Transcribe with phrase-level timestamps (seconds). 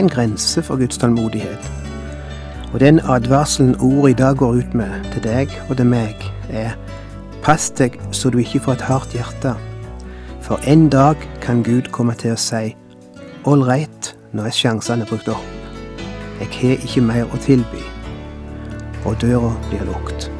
[0.00, 1.72] en grense for Guds tålmodighet.
[2.72, 6.16] Og den advarselen ordet i dag går ut med til deg og til meg,
[6.48, 6.72] er
[7.44, 9.54] pass deg så du ikke får et hardt hjerte.
[10.40, 12.74] For en dag kan Gud komme til å si
[13.44, 15.46] ålreit, nå er sjansene brukt opp.
[16.40, 17.84] Jeg har ikke mer å tilby.
[19.04, 20.39] Og døra blir lukket.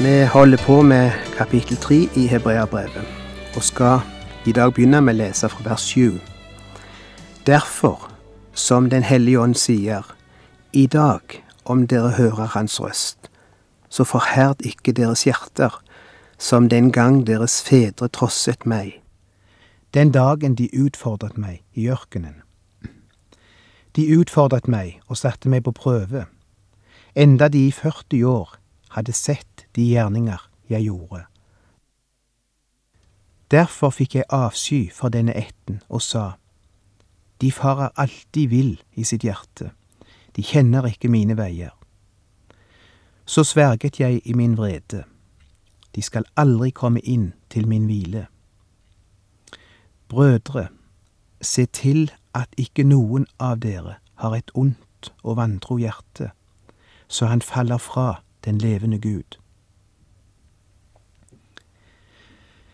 [0.00, 3.06] Vi holder på med kapittel tre i Hebreabrevet,
[3.56, 4.00] og skal
[4.46, 6.20] i dag begynne med å lese fra vers sju.
[7.46, 8.04] Derfor,
[8.54, 10.06] som Den hellige ånd sier,
[10.72, 13.30] i dag, om dere hører Hans røst,
[13.88, 15.82] så forherd ikke deres hjerter,
[16.38, 19.02] som den gang deres fedre trosset meg,
[19.94, 22.42] den dagen de utfordret meg i ørkenen.
[23.96, 26.26] De utfordret meg og satte meg på prøve,
[27.14, 28.58] enda de i 40 år
[28.90, 29.47] hadde sett
[29.78, 31.22] de gjerninger jeg gjorde.
[33.50, 36.32] Derfor fikk jeg avsky for denne ætten og sa,
[37.40, 39.70] De farer alltid vill i sitt hjerte,
[40.36, 41.70] de kjenner ikke mine veier.
[43.26, 45.04] Så sverget jeg i min vrede,
[45.94, 48.26] de skal aldri komme inn til min hvile.
[50.08, 50.68] Brødre,
[51.40, 56.32] se til at ikke noen av dere har et ondt og vantro hjerte,
[57.08, 59.38] så han faller fra den levende Gud.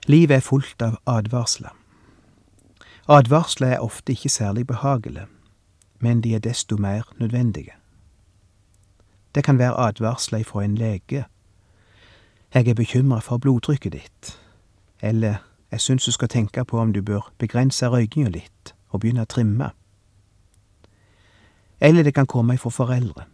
[0.06, 1.72] Livet er fullt av advarsler.
[3.08, 5.26] Advarsler er ofte ikke særlig behagelige,
[5.98, 7.72] men de er desto mer nødvendige.
[9.34, 11.24] Det kan være advarsler fra en lege.
[12.54, 14.40] Jeg er bekymra for blodtrykket ditt.
[15.00, 15.34] Eller
[15.70, 19.30] jeg syns du skal tenke på om du bør begrense røykinga litt og begynne å
[19.30, 19.70] trimme.
[21.80, 23.24] Eller det kan komme ifra foreldre.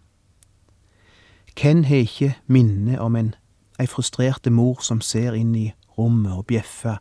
[1.61, 3.35] Hvem har ikke minne om en
[3.79, 6.97] ei frustrerte mor som ser inn i rommet og bjeffe.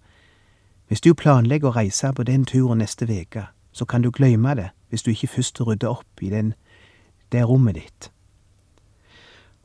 [0.88, 4.70] Hvis du planlegger å reise på den turen neste uke, så kan du glemme det
[4.90, 6.54] hvis du ikke først rydder opp i den,
[7.32, 8.10] det rommet ditt.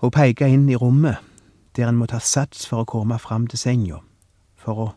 [0.04, 1.16] Å peke inn i rommet
[1.76, 4.02] der en må ta sats for å komme fram til senga,
[4.54, 4.88] for å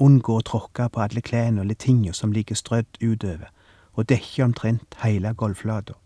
[0.00, 3.50] unngå å tråkke på alle klærne eller tinga som ligger strødd utover,
[3.92, 5.98] og dekke omtrent hele gulvflata.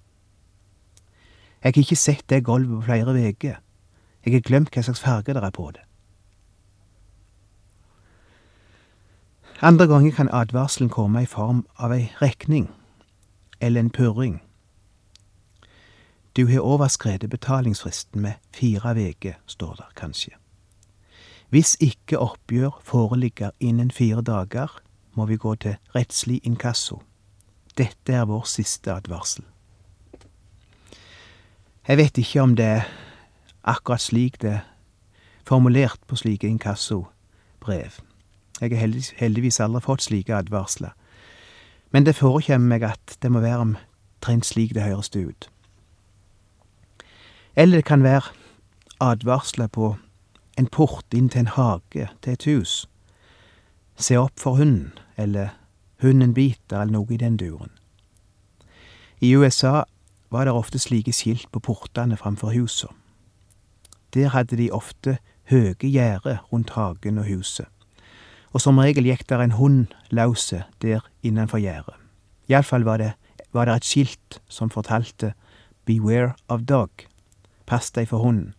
[1.62, 3.60] Jeg har ikke sett det gulvet på flere uker.
[4.24, 5.83] Jeg har glemt hva slags farge det er på det.
[9.64, 12.66] Andre ganger kan advarselen komme i form av ei regning
[13.60, 14.42] eller en purring.
[16.36, 20.36] Du har overskredet betalingsfristen med fire veker, står der kanskje.
[21.48, 24.68] Hvis ikke oppgjør foreligger innen fire dager,
[25.14, 27.00] må vi gå til rettslig inkasso.
[27.78, 29.44] Dette er vår siste advarsel.
[31.88, 32.88] Jeg vet ikke om det er
[33.64, 34.66] akkurat slik det er
[35.48, 38.04] formulert på slike inkassobrev.
[38.60, 38.86] Jeg har
[39.18, 40.94] heldigvis aldri fått slike advarsler.
[41.90, 45.50] Men det forekjemmer meg at det må være omtrent slik det høres ut.
[47.56, 48.32] Eller det kan være
[49.00, 49.96] advarsler på
[50.58, 52.86] en port inn til en hage, til et hus.
[53.96, 55.54] Se opp for hunden, eller
[56.02, 57.70] hunden biter, eller noe i den duren.
[59.20, 59.82] I USA
[60.30, 62.94] var det ofte slike skilt på portene framfor husene.
[64.14, 65.18] Der hadde de ofte
[65.50, 67.66] høge gjerder rundt hagen og huset,
[68.54, 71.96] og som regel gikk der en hund lause der innenfor gjerdet.
[72.48, 73.12] Iallfall var det,
[73.52, 75.34] var det et skilt som fortalte
[75.84, 76.88] Beware of dog,
[77.66, 78.54] pass deg for hunden.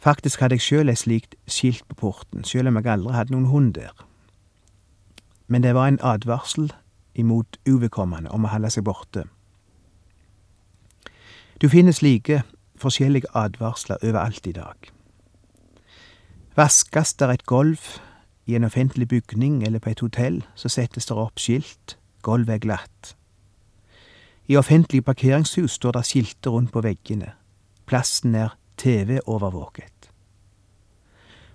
[0.00, 3.50] Faktisk hadde jeg sjøl et slikt skilt på porten, sjøl om jeg aldri hadde noen
[3.50, 3.92] hund der.
[5.48, 6.70] Men det var en advarsel
[7.18, 9.24] imot uvedkommende om å holde seg borte.
[11.60, 12.44] Du finner slike
[12.80, 14.92] forskjellige advarsler overalt i dag.
[16.56, 17.98] Vaskes der et gulv
[18.50, 22.64] i en offentlig bygning eller på et hotell, så settes det opp skilt, gulvet er
[22.64, 23.14] glatt.
[24.50, 27.32] I offentlige parkeringshus står det skilter rundt på veggene,
[27.86, 30.10] plassen er TV-overvåket.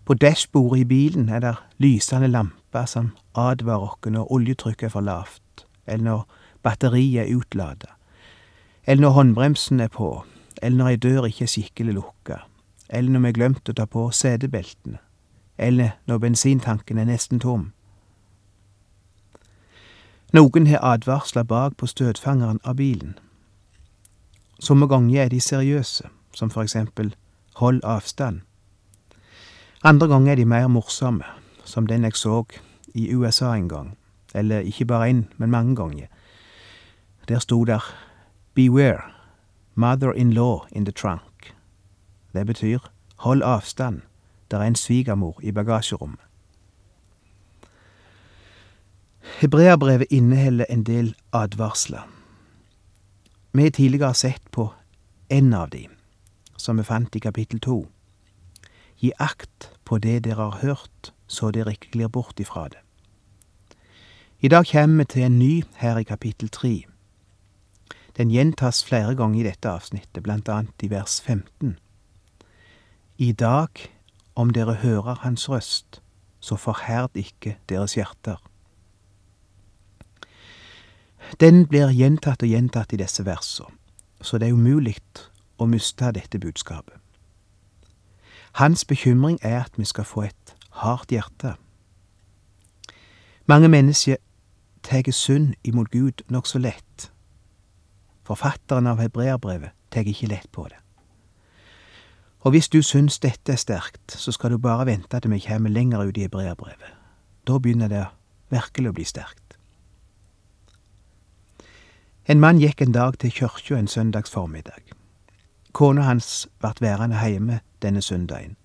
[0.06, 5.04] På dashbordet i bilen er det lysende lamper som advarer oss når oljetrykket er for
[5.04, 6.22] lavt, eller når
[6.64, 7.92] batteriet er utlada,
[8.86, 10.12] eller når håndbremsen er på,
[10.62, 12.38] eller når ei dør ikke er skikkelig lukka,
[12.90, 15.02] eller når vi har glemt å ta på setebeltene,
[15.58, 17.72] eller når bensintanken er nesten tom.
[20.34, 23.16] Noen har advarsler bak på støtfangeren av bilen.
[24.60, 27.14] Somme ganger er de seriøse, som for eksempel
[27.56, 28.42] hold avstand.
[29.84, 31.24] Andre ganger er de mer morsomme,
[31.64, 32.44] som den jeg så
[32.94, 33.98] i USA en gang,
[34.34, 36.08] eller ikke bare én, men mange ganger.
[37.28, 37.84] Der sto der
[38.56, 39.02] Beware,
[39.76, 41.56] mother-in-law in the trunk.
[42.34, 42.80] Det betyr
[43.16, 44.02] hold avstand,
[44.52, 46.20] der er en svigermor i bagasjerommet.
[49.42, 52.08] Hebreabrevet inneholder en del advarsler.
[53.52, 54.74] Vi har tidligere sett på
[55.30, 55.88] en av de,
[56.58, 57.86] som vi fant i kapittel to.
[59.02, 62.80] Gi akt på det dere har hørt, så dere ikke glir bort ifra det.
[64.40, 66.86] I dag kommer vi til en ny her i kapittel tre.
[68.18, 71.78] Den gjentas flere ganger i dette avsnittet, blant annet i vers 15.
[73.18, 73.70] I dag,
[74.36, 76.02] om dere hører Hans røst,
[76.40, 78.38] så forherd ikke deres hjerter.
[81.40, 83.74] Den blir gjentatt og gjentatt i disse versene,
[84.22, 84.98] så det er umulig
[85.58, 87.00] å miste dette budskapet.
[88.56, 91.56] Hans bekymring er at vi skal få et hardt hjerte.
[93.46, 94.16] Mange mennesker
[94.84, 97.12] tar synd imot Gud nokså lett.
[98.24, 100.85] Forfatteren av hebreerbrevet tar ikke lett på det.
[102.46, 105.70] Og hvis du syns dette er sterkt, så skal du bare vente til vi kommer
[105.70, 106.92] lenger ut i hebreerbrevet.
[107.48, 108.06] Da begynner det
[108.54, 109.58] virkelig å bli sterkt.
[112.30, 114.94] En mann gikk en dag til kyrkja en søndags formiddag.
[115.74, 118.56] Kona hans vart værende heime denne søndagen.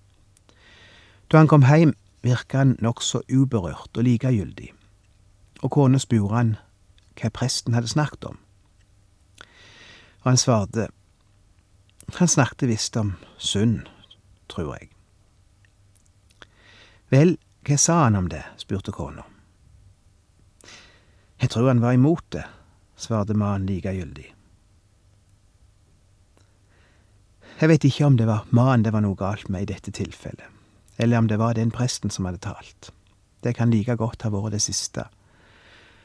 [1.31, 4.73] Da han kom heim, virka han nokså uberørt og likegyldig,
[5.61, 6.55] og kona spurte han
[7.17, 8.37] hva presten hadde snakket om.
[10.21, 10.87] Og han svarte,
[12.15, 13.89] han snakket visst om synd,
[14.51, 14.89] tror jeg.
[17.11, 17.35] Vel,
[17.67, 19.25] hva sa han om det, spurte kona.
[21.41, 22.45] Jeg tror han var imot det,
[22.95, 24.29] svarte mannen likegyldig.
[27.61, 30.47] Jeg vet ikke om det var mannen det var noe galt med i dette tilfellet,
[30.97, 32.91] eller om det var den presten som hadde talt.
[33.41, 35.07] Det kan like godt ha vært det siste,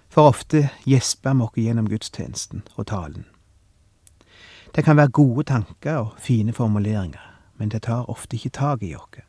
[0.09, 3.25] for ofte gjesper vi oss gjennom gudstjenesten og talen.
[4.77, 8.95] Det kan være gode tanker og fine formuleringer, men det tar ofte ikke tak i
[8.95, 9.23] oss.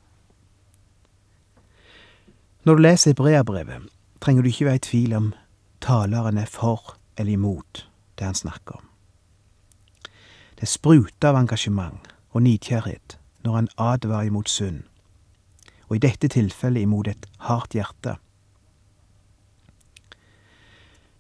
[2.64, 3.88] Når du leser Hebreabrevet,
[4.22, 5.34] trenger du ikke være i tvil om
[5.82, 7.88] taleren er for eller imot
[8.20, 8.84] det han snakker om.
[10.60, 14.84] Det spruter av engasjement og nidkjærhet når han advarer imot synd,
[15.88, 18.18] og i dette tilfellet imot et hardt hjerte.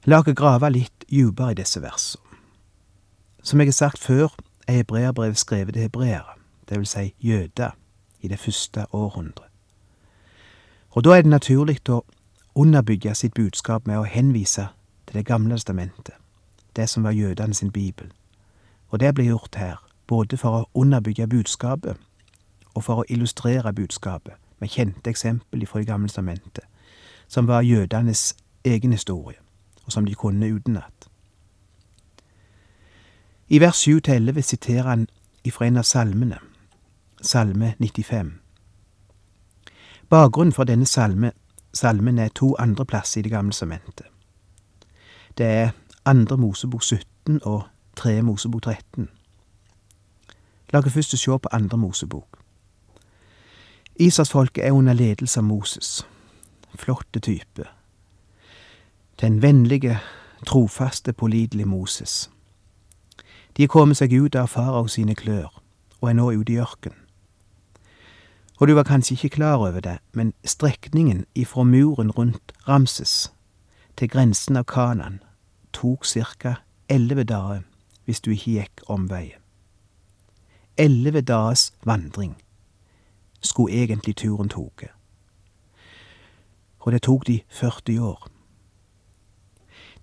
[0.03, 2.26] La oss grave litt dypere i disse versene.
[3.47, 4.27] Som jeg har sagt før,
[4.67, 6.33] er hebreerbrevet skrevet til hebreere,
[6.69, 7.69] vil si jøder,
[8.21, 9.47] i det første århundret.
[10.89, 12.01] Og da er det naturlig å
[12.55, 14.67] underbygge sitt budskap med å henvise
[15.07, 16.15] til Det gamle testamentet,
[16.75, 18.11] det som var jødene sin bibel.
[18.89, 21.95] Og det blir gjort her, både for å underbygge budskapet
[22.73, 26.65] og for å illustrere budskapet med kjente eksempel fra Det gamle testamentet,
[27.27, 29.39] som var jødenes egen historie,
[29.85, 31.07] og som de kunne utenat.
[33.49, 35.07] I vers 7-11 siterer han
[35.43, 36.37] ifra en av salmene,
[37.21, 38.39] Salme 95.
[40.09, 41.31] Bakgrunnen for denne salme,
[41.73, 44.05] salmen er to andre plasser i Det gamle sementet.
[45.37, 45.69] Det er
[46.05, 47.63] andre Mosebok 17 og
[47.95, 49.09] tre Mosebok 13.
[50.73, 52.39] La oss først se på andre Mosebok.
[53.95, 56.07] Israelsfolket er under ledelse av Moses.
[56.75, 57.65] Flotte type.
[59.21, 59.99] Den vennlige,
[60.45, 62.29] trofaste, pålitelige Moses.
[63.57, 65.49] De er kommet seg ut av farao sine klør
[66.01, 66.93] og er nå ute i ørken.
[68.59, 73.33] Og du var kanskje ikke klar over det, men strekningen ifra muren rundt Ramses
[73.97, 75.19] til grensen av Kanan
[75.73, 76.55] tok ca.
[76.89, 77.61] elleve dager
[78.05, 79.41] hvis du ikke gikk omveien.
[80.77, 82.37] Elleve dagers vandring
[83.41, 84.93] skulle egentlig turen tatt.
[86.79, 88.36] Og det tok de 40 år.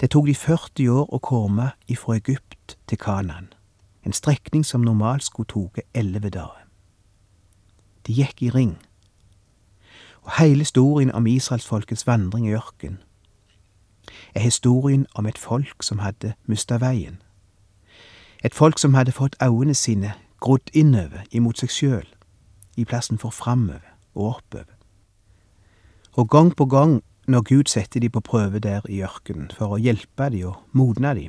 [0.00, 3.52] Det tok de 40 år å komme ifra Egypt til Kanan,
[4.02, 6.66] en strekning som normalt skulle tatt elleve dager.
[8.06, 8.76] De gikk i ring.
[10.22, 12.98] Og hele historien om israelsfolkets vandring i ørken
[14.34, 17.22] er historien om et folk som hadde mista veien.
[18.44, 22.06] Et folk som hadde fått øynene sine grodd innover imot seg sjøl,
[22.76, 24.74] i plassen for framover og oppover.
[26.12, 29.80] Og gang på gang når Gud setter de på prøve der i ørkenen for å
[29.80, 31.28] hjelpe de og modne de,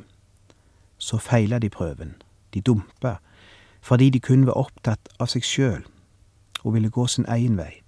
[0.98, 2.14] så feiler de prøven,
[2.54, 3.18] De dumpa
[3.86, 5.84] fordi de kun var opptatt av seg sjøl
[6.64, 7.82] og ville gå sin egen vei.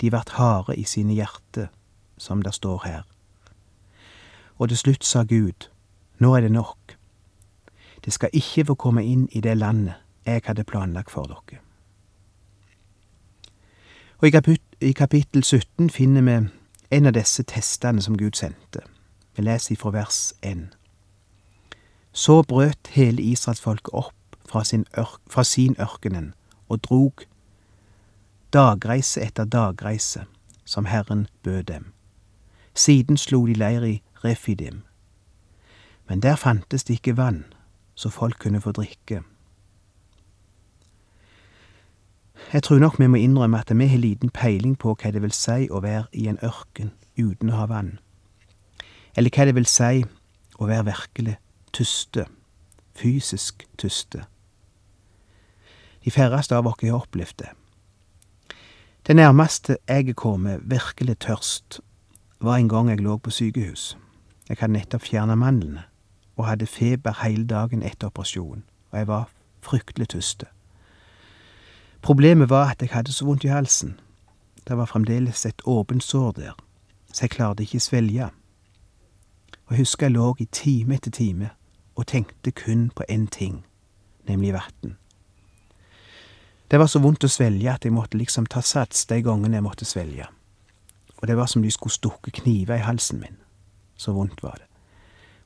[0.00, 1.70] De vart harde i sine hjerter,
[2.18, 3.02] som det står her.
[4.58, 5.70] Og til slutt sa Gud,
[6.18, 6.96] nå er det nok.
[8.04, 9.94] Det skal ikke få komme inn i det landet
[10.26, 11.62] jeg hadde planlagt for dere.
[14.20, 14.28] Og
[14.80, 16.36] i kapittel 17 finner vi
[16.92, 18.82] en av disse testene som Gud sendte.
[19.36, 20.68] Vi leser ifra vers 1.
[22.12, 26.34] Så brøt hele israelsfolket opp fra sin, ørk, fra sin ørkenen
[26.68, 27.24] og drog
[28.52, 30.26] dagreise etter dagreise,
[30.64, 31.92] som Herren bød dem.
[32.74, 34.82] Siden slo de leir i Refidim.
[36.08, 37.44] Men der fantes det ikke vann,
[37.94, 39.22] så folk kunne få drikke.
[42.52, 45.32] Jeg tror nok vi må innrømme at vi har liten peiling på hva det vil
[45.32, 47.98] si å være i en ørken uten å ha vann,
[49.16, 50.04] eller hva det vil si
[50.58, 51.36] å være virkelig
[51.72, 52.26] tyste,
[52.94, 54.24] fysisk tyste.
[56.04, 57.52] De færreste av oss har opplevd det.
[59.06, 61.80] Det nærmeste jeg er kommet virkelig tørst,
[62.40, 63.96] var en gang jeg lå på sykehus.
[64.48, 65.84] Jeg hadde nettopp fjernet mandlene
[66.36, 69.28] og hadde feber hele dagen etter operasjonen, og jeg var
[69.62, 70.44] fryktelig tyst.
[72.02, 74.00] Problemet var at jeg hadde så vondt i halsen.
[74.68, 76.56] Det var fremdeles et åpent sår der,
[77.12, 78.30] så jeg klarte ikke svelge.
[79.66, 81.50] Og jeg husker jeg lå i time etter time
[81.94, 83.64] og tenkte kun på én ting,
[84.28, 84.96] nemlig vann.
[86.70, 89.62] Det var så vondt å svelge at jeg måtte liksom ta sats de gangene jeg
[89.62, 90.26] måtte svelge.
[91.20, 93.36] Og det var som de skulle stukke kniver i halsen min.
[93.96, 94.66] Så vondt var det.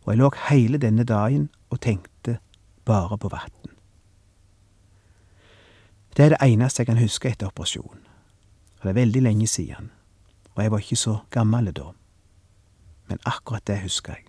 [0.04, 2.38] Og jeg lå hele denne dagen og tenkte
[2.84, 3.75] bare på vann.
[6.16, 8.02] Det er det eneste jeg kan huske etter operasjonen.
[8.78, 9.90] Og det er veldig lenge siden.
[10.54, 11.90] Og jeg var ikke så gammel da.
[13.06, 14.25] Men akkurat det husker jeg.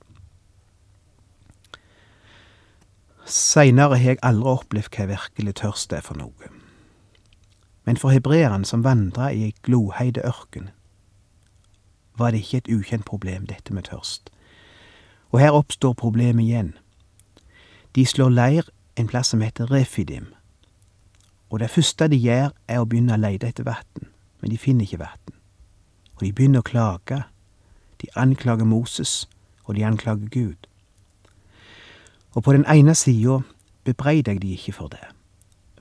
[3.26, 6.58] Seinere har jeg aldri opplevd hva virkelig tørst er for noe
[7.88, 10.70] men for hebreeren som vandra i ei gloheide ørken,
[12.20, 14.28] var det ikke et ukjent problem, dette med tørst.
[15.32, 16.74] Og her oppstår problemet igjen.
[17.96, 18.68] De slår leir
[19.00, 20.34] en plass som heter Refidim,
[21.50, 24.08] og det første de gjør, er å begynne å leide etter vann,
[24.42, 25.36] men de finner ikke vann.
[26.18, 27.22] Og de begynner å klage.
[28.02, 29.30] De anklager Moses,
[29.66, 30.68] og de anklager Gud.
[32.36, 33.40] Og på den ene sida
[33.84, 35.06] bebreider jeg de ikke for det.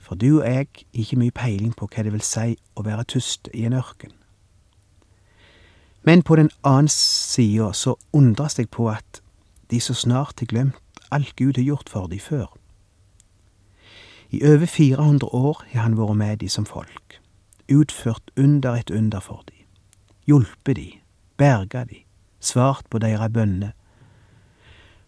[0.01, 3.03] For du og jeg har ikke mye peiling på hva det vil si å være
[3.11, 4.13] tyst i en ørken.
[6.07, 9.21] Men på den annen side så undres jeg på at
[9.71, 12.47] de så snart har glemt alt Gud har gjort for de før.
[14.29, 17.21] I over 400 år har han vært med de som folk,
[17.71, 19.63] utført under et under for de,
[20.27, 20.91] hjulpet de,
[21.37, 22.03] berga de,
[22.39, 23.71] svart på deres bønner.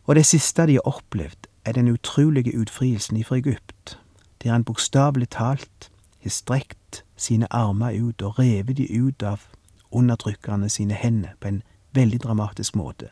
[0.08, 4.00] Og det siste de har opplevd, er den utrolige utfrielsen ifra Egypt,
[4.44, 5.92] der han bokstavelig talt
[6.24, 9.44] har strekt sine armer ut og revet de ut av
[9.92, 13.10] undertrykkerne sine hender på en veldig dramatisk måte.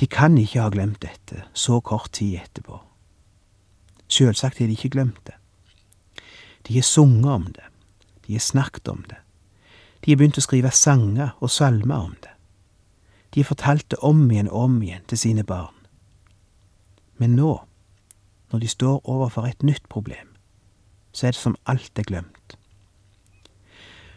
[0.00, 2.80] De kan ikke ha glemt dette så kort tid etterpå.
[4.12, 5.38] Sjølsagt har de ikke glemt det.
[6.68, 7.64] De har sunget om det,
[8.26, 9.18] de har snakket om det,
[10.04, 12.30] de har begynt å skrive sanger og salmer om det.
[13.32, 15.74] De har fortalt det om igjen og om igjen til sine barn.
[17.16, 17.52] Men nå,
[18.52, 20.34] når de står overfor et nytt problem,
[21.12, 22.56] så er det som alt er glemt.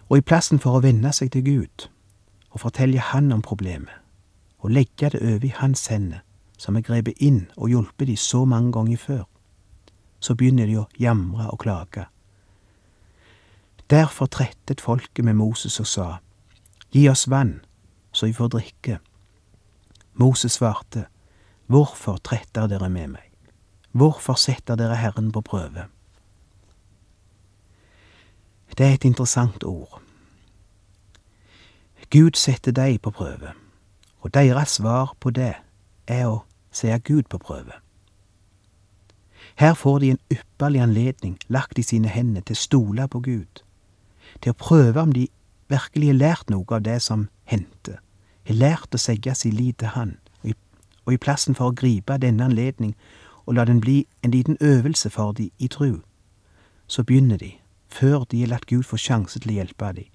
[0.09, 1.87] Og i plassen for å venne seg til Gud
[2.51, 3.93] og fortelle Han om problemet,
[4.59, 6.23] og legge det over i Hans hender,
[6.57, 9.23] som er grepet inn og hjulpet de så mange ganger før,
[10.19, 12.05] så begynner de å jamre og klage.
[13.89, 16.07] Derfor trettet folket med Moses og sa,
[16.91, 17.59] Gi oss vann,
[18.11, 18.99] så vi får drikke.
[20.13, 21.05] Moses svarte,
[21.67, 23.31] Hvorfor tretter dere med meg?
[23.91, 25.87] Hvorfor setter dere Herren på prøve?
[28.77, 30.01] Det er et interessant ord.
[32.09, 33.53] Gud setter deg på prøve,
[34.19, 35.53] og deres svar på det
[36.07, 37.84] er å se Gud på prøve.
[39.55, 43.61] Her får de en ypperlig anledning lagt i sine hender til å stole på Gud,
[44.41, 45.29] til å prøve om de
[45.71, 47.99] virkelig har lært noe av det som hendte,
[48.45, 50.55] har lært å segge sin lit til Han, og i,
[51.05, 52.95] og i plassen for å gripe denne anledning
[53.45, 56.01] og la den bli en liten øvelse for de i tru.
[56.87, 57.55] Så begynner de,
[57.87, 60.09] før de har latt Gud få sjanse til å hjelpe de,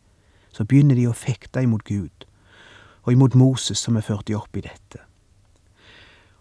[0.52, 2.26] så begynner de å fekte imot Gud,
[3.02, 5.00] og imot Moses som har ført de opp i dette.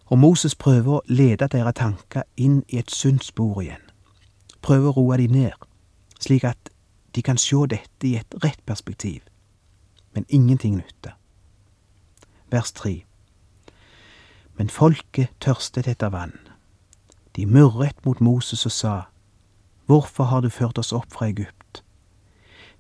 [0.10, 3.84] Og Moses prøver å lede deres tanker inn i et sunt spor igjen,
[4.66, 5.54] prøver å roe de ned,
[6.20, 6.72] slik at
[7.16, 9.22] de kan se dette i et rett perspektiv.
[10.14, 11.14] Men ingenting nytter.
[12.50, 13.04] Vers tre.
[14.58, 16.34] Men folket tørstet etter vann
[17.36, 18.96] De murret mot Moses og sa,
[19.86, 21.84] Hvorfor har du ført oss opp fra Egypt?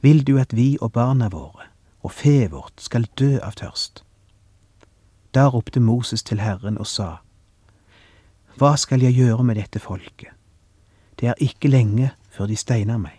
[0.01, 1.69] Vil du at vi og barna våre
[2.01, 4.03] og feet vårt skal dø av tørst?
[5.33, 7.15] Da ropte Moses til Herren og sa,
[8.57, 10.33] Hva skal jeg gjøre med dette folket?
[11.19, 13.15] Det er ikke lenge før de steiner meg.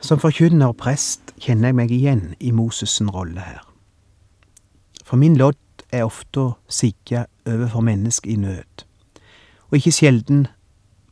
[0.00, 3.64] Som forkynner og prest kjenner jeg meg igjen i Moses' rolle her.
[5.04, 5.56] For min lodd
[5.92, 8.84] er ofte å sigge overfor mennesker i nød,
[9.68, 10.46] og ikke sjelden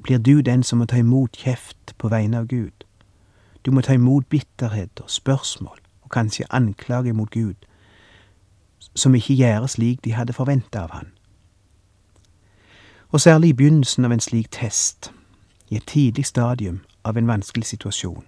[0.03, 2.85] blir du den som må ta imot kjeft på vegne av Gud.
[3.65, 7.55] Du må ta imot bitterhet og spørsmål, og kanskje anklage mot Gud,
[8.95, 11.11] som ikke gjør slik de hadde forventa av han.
[13.11, 15.11] Og særlig i begynnelsen av en slik test,
[15.69, 18.25] i et tidlig stadium av en vanskelig situasjon,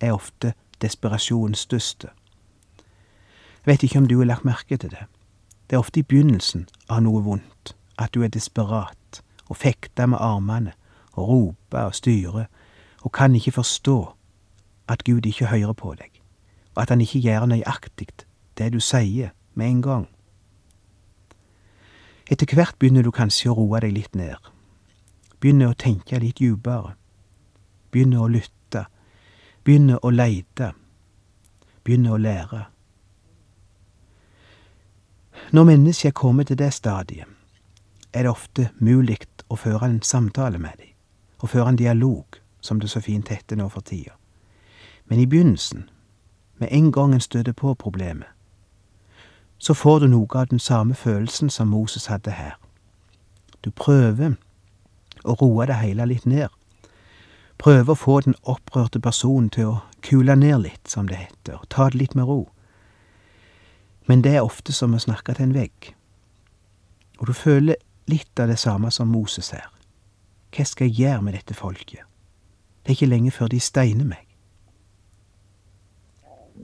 [0.00, 2.10] er ofte desperasjonens største.
[3.60, 5.06] Jeg vet ikke om du har lagt merke til det.
[5.70, 10.18] Det er ofte i begynnelsen av noe vondt at du er desperat og fekter med
[10.20, 10.72] armene
[11.12, 12.46] og roper og styrer
[13.00, 14.14] og kan ikke forstå
[14.88, 16.19] at Gud ikke hører på deg,
[16.74, 18.08] og at han ikke gjør nøyaktig
[18.58, 20.08] det du sier med en gang.
[22.30, 24.38] Etter hvert begynner du kanskje å roe deg litt ned,
[25.40, 26.94] begynner å tenke litt dypere,
[27.90, 28.84] begynner å lytte,
[29.64, 30.72] begynner å leite,
[31.82, 32.62] begynner å lære.
[35.50, 37.26] Når mennesket kommet til det stadiet,
[38.12, 40.94] er det ofte mulig å føre en samtale med dem,
[41.40, 44.14] og føre en dialog, som det så fint heter nå for tida.
[45.08, 45.88] Men i begynnelsen,
[46.60, 48.28] med en gang en støter på problemet,
[49.58, 52.54] så får du noe av den samme følelsen som Moses hadde her.
[53.64, 54.36] Du prøver
[55.24, 56.48] å roe det hele litt ned.
[57.60, 61.90] Prøver å få den opprørte personen til å kule ned litt, som det heter, ta
[61.90, 62.46] det litt med ro.
[64.08, 65.92] Men det er ofte som å snakke til en vegg.
[67.20, 67.76] Og du føler
[68.08, 69.68] litt av det samme som Moses her.
[70.56, 72.08] Hva skal jeg gjøre med dette folket?
[72.80, 74.29] Det er ikke lenge før de steiner meg.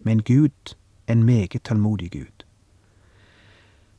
[0.07, 2.45] Men Gud en meget tålmodig Gud.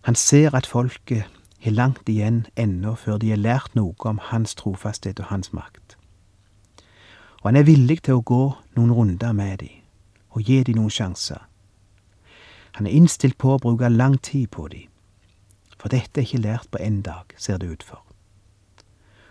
[0.01, 1.23] Han ser at folket
[1.59, 5.97] har langt igjen ennå før de har lært noe om hans trofasthet og hans makt.
[7.41, 8.43] Og han er villig til å gå
[8.75, 9.83] noen runder med dem
[10.29, 11.41] og gi dem noen sjanser.
[12.77, 14.85] Han er innstilt på å bruke lang tid på dem,
[15.79, 18.03] for dette er ikke lært på én dag, ser det ut for.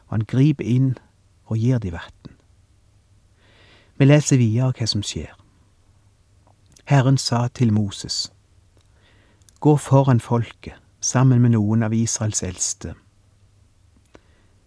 [0.07, 0.97] Og han griper inn
[1.47, 2.37] og gir dem vann.
[3.97, 5.46] Vi leser videre hva som skjer.
[6.87, 8.33] Herren sa til Moses,
[9.61, 12.93] Gå foran folket sammen med noen av Israels eldste.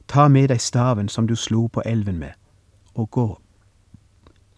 [0.07, 2.35] Ta med deg staven som du slo på elven med,
[2.93, 3.27] og gå.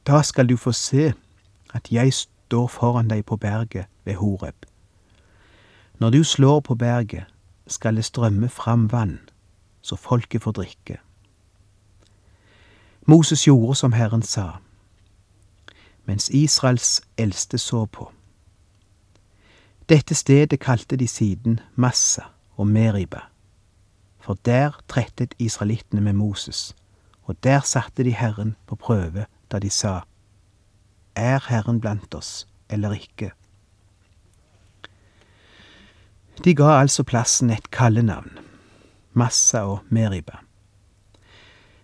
[0.07, 1.13] Da skal du få se
[1.73, 4.65] at jeg står foran deg på berget ved Horeb.
[5.99, 7.29] Når du slår på berget,
[7.67, 9.19] skal det strømme fram vann,
[9.81, 10.97] så folket får drikke.
[13.05, 14.49] Moses gjorde som Herren sa,
[16.05, 18.11] mens Israels eldste så på.
[19.89, 22.21] Dette stedet kalte de siden Massa
[22.55, 23.19] og Meriba,
[24.19, 26.75] for der trettet israelittene med Moses,
[27.23, 29.99] og der satte de Herren på prøve da de sa,
[31.15, 33.31] Er Herren blant oss eller ikke?
[36.43, 38.39] De ga altså plassen et kallenavn,
[39.13, 40.39] Massa og Meriba.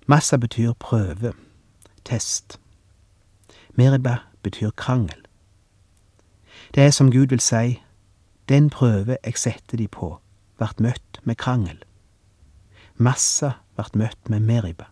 [0.08, 1.34] Massa betyr prøve,
[2.06, 2.60] test.
[3.78, 5.22] Meriba betyr krangel.
[6.76, 7.82] Det er som Gud vil si,
[8.50, 10.18] den prøve jeg setter de på,
[10.60, 11.78] vart møtt med krangel.
[12.98, 14.90] Massa vart møtt med Meriba.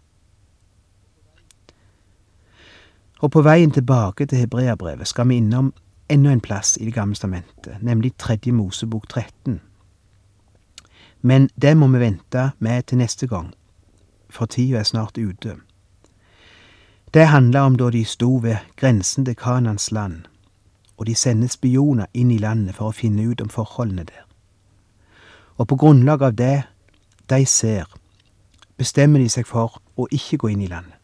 [3.26, 5.74] Og på veien tilbake til hebreabrevet skal vi innom
[6.10, 9.62] enda en plass i Det gamle stamentet, nemlig Tredje Mosebok 13.
[11.22, 13.54] Men det må vi vente med til neste gang,
[14.30, 15.56] for tida er snart ute.
[17.16, 20.26] Det handla om da de sto ved grensen til Kanans land
[20.98, 24.24] og de sender spioner inn i landet for å finne ut om forholdene der.
[25.58, 26.64] Og på grunnlag av det
[27.32, 27.88] de ser,
[28.78, 31.00] bestemmer de seg for å ikke gå inn i landet.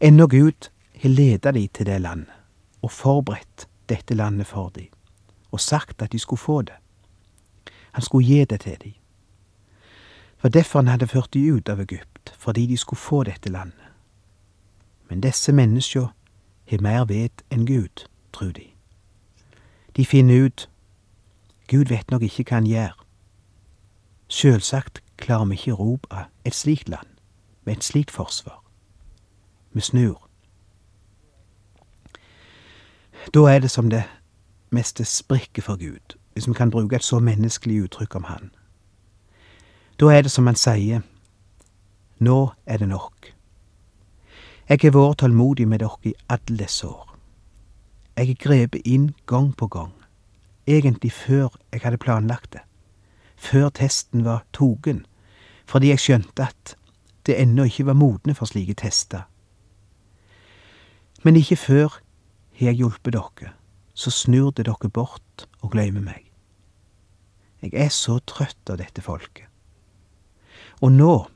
[0.00, 0.68] Ennå Gud
[1.02, 2.32] har leda de til det landet
[2.84, 4.90] og forberedt dette landet for dem,
[5.52, 6.76] og sagt at de skulle få det.
[7.92, 8.96] Han skulle gi det til dem.
[10.36, 13.83] For derfor han hadde ført de ut av Egypt, fordi de skulle få dette landet.
[15.14, 16.08] Men disse menneskene
[16.70, 18.64] har mer vet enn Gud tror de.
[19.96, 20.70] De finner ut
[21.70, 22.96] Gud vet nok ikke hva han gjør.
[24.28, 27.06] Sjølsagt klarer vi ikke erobre et slikt land
[27.62, 28.58] med et slikt forsvar.
[29.72, 30.18] Vi snur.
[33.34, 34.02] Da er det som det
[34.70, 38.50] meste sprikker for Gud, hvis vi kan bruke et så menneskelig uttrykk om han.
[40.00, 41.06] Da er det som han sier,
[42.18, 43.33] nå er det nok.
[44.64, 47.10] Jeg har vært tålmodig med dere i alle disse år.
[48.16, 49.92] Jeg har grepet inn gang på gang,
[50.66, 52.62] egentlig før jeg hadde planlagt det,
[53.36, 55.02] før testen var togen,
[55.68, 56.76] fordi jeg skjønte at
[57.28, 59.26] det ennå ikke var modne for slike tester.
[61.24, 62.00] Men ikke før
[62.56, 63.52] har jeg hjulpet dere,
[63.92, 66.24] så snur det dere bort og glemmer meg.
[67.60, 69.44] Jeg er så trøtt av dette folket.
[70.80, 71.26] Og nå,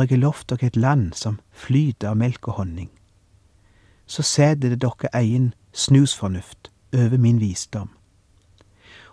[0.00, 2.90] jeg har lovt dere et land som flyter av melk og honning,
[4.06, 7.90] så setter det dere egen snusfornuft over min visdom,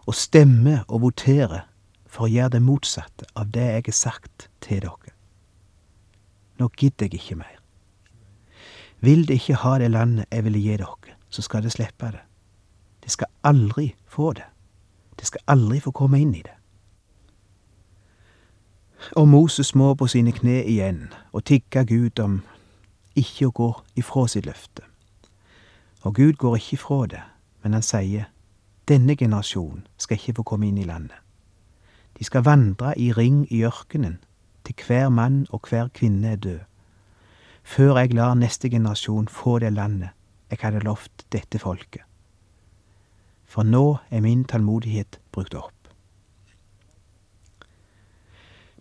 [0.07, 1.67] og stemmer og voterer
[2.07, 5.13] for å gjøre det motsatte av det jeg har sagt til dere.
[6.59, 7.59] Nå gidder jeg ikke mer.
[8.99, 12.23] Vil det ikke ha det landet jeg ville gi dere, så skal det slippe det.
[13.03, 14.47] De skal aldri få det.
[15.19, 16.58] De skal aldri få komme inn i det.
[19.15, 22.41] Og Moses må på sine kne igjen og tigge Gud om
[23.15, 24.83] ikke å gå ifra sitt løfte.
[26.03, 27.23] Og Gud går ikke ifra det,
[27.63, 28.29] men han sier,
[28.87, 31.17] denne generasjonen skal ikke få komme inn i landet.
[32.17, 34.19] De skal vandre i ring i ørkenen,
[34.63, 36.59] til hver mann og hver kvinne er død,
[37.63, 40.09] før jeg lar neste generasjon få det landet
[40.49, 42.01] jeg hadde lovt dette folket.
[43.45, 45.78] For nå er min tålmodighet brukt opp.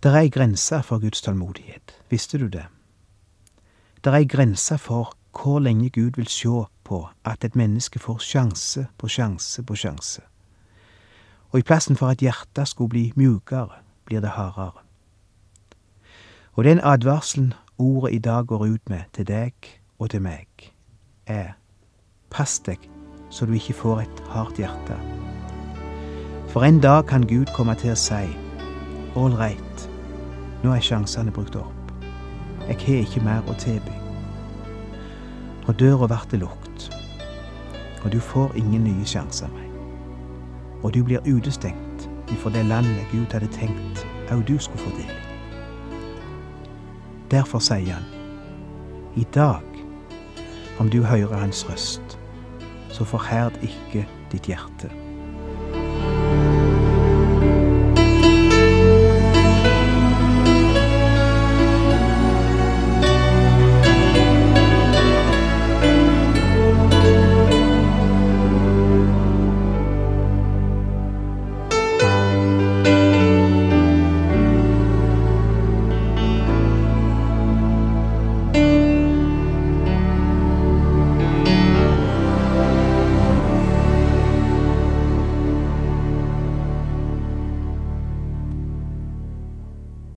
[0.03, 2.67] Det er ei grense for Guds tålmodighet, visste du det?
[4.05, 8.19] Det er ei grense for hvor lenge Gud vil sjå på at et menneske får
[8.19, 10.23] sjanse på sjanse på sjanse.
[11.51, 14.85] Og i plassen for at hjertet skulle bli mjukere, blir det hardere.
[16.53, 19.53] Og den advarselen ordet i dag går ut med til deg
[19.99, 20.47] og til meg,
[21.27, 21.57] er
[22.31, 22.91] pass deg
[23.31, 24.97] så du ikke får et hardt hjerte.
[26.49, 28.25] For en dag kan Gud komme til å si
[29.15, 29.68] right,
[30.63, 31.93] nå er sjansene brukt opp.
[32.69, 33.95] Jeg har ikke mer å tilby.
[35.69, 36.89] Og døra blir lukket.
[38.05, 39.71] Og du får ingen nye sjanser mer.
[40.83, 45.11] Og du blir utestengt ifra det landet Gud hadde tenkt òg du skulle få del
[45.11, 45.25] i.
[47.31, 48.07] Derfor sier han,
[49.17, 49.65] i dag,
[50.79, 52.19] om du hører hans røst,
[52.93, 55.08] så forherd ikke ditt hjerte.